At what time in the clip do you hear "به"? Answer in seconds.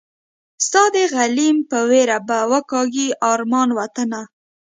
2.27-2.37